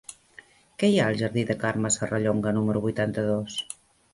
Què 0.83 0.87
hi 0.93 0.95
ha 1.01 1.09
al 1.13 1.19
jardí 1.19 1.43
de 1.51 1.55
Carme 1.65 1.91
Serrallonga 1.97 2.55
número 2.59 2.83
vuitanta-dos? 2.87 3.63